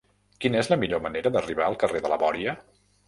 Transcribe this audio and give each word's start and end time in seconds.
Quina 0.45 0.57
és 0.61 0.69
la 0.71 0.77
millor 0.83 1.03
manera 1.07 1.33
d'arribar 1.35 1.67
al 1.67 1.77
carrer 1.85 2.03
de 2.07 2.13
la 2.15 2.19
Bòria? 2.25 2.57